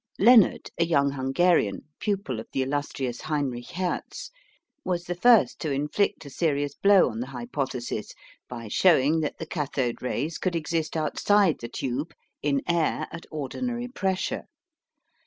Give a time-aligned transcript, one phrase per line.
[0.17, 4.31] Lenard, a young Hungarian, pupil of the illustrious Heinrich Hertz,
[4.83, 8.13] was the first to inflict a serious blow on the hypothesis,
[8.49, 13.87] by showing that the cathode rays could exist outside the tube in air at ordinary
[13.89, 14.45] pressure.